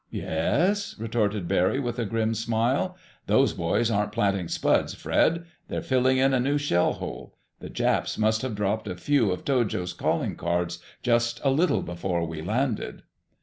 "Yes?" 0.09 0.95
retorted 0.97 1.47
Barry 1.47 1.79
with 1.79 1.99
a 1.99 2.05
grim 2.07 2.33
smile. 2.33 2.97
"Those 3.27 3.53
boys 3.53 3.91
aren't 3.91 4.13
planting 4.13 4.47
spuds, 4.47 4.95
Fred; 4.95 5.45
they're 5.67 5.83
filling 5.83 6.17
in 6.17 6.33
a 6.33 6.39
new 6.39 6.57
shell 6.57 6.93
hole. 6.93 7.35
The 7.59 7.69
Japs 7.69 8.17
must 8.17 8.41
have 8.41 8.55
dropped 8.55 8.87
a 8.87 8.95
few 8.95 9.29
of 9.31 9.45
Tojo's 9.45 9.93
calling 9.93 10.35
cards 10.37 10.79
just 11.03 11.39
a 11.43 11.51
little 11.51 11.83
before 11.83 12.25
we 12.25 12.41
landed." 12.41 13.03